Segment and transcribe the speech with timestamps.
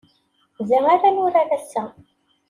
[0.67, 1.83] Da ara nurar ass-a.